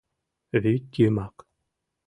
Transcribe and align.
Вӱд 0.61 0.85
йымак. 0.99 1.35